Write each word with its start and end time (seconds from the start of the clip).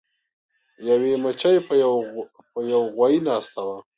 یوې 0.89 1.13
مچۍ 1.23 1.55
په 2.55 2.63
یو 2.73 2.81
غوایي 2.95 3.19
ناسته 3.27 3.61
وه. 3.67 3.77